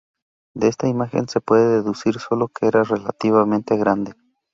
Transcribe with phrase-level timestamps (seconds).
[0.55, 4.15] De esta imagen se puede deducir sólo que era relativamente grande.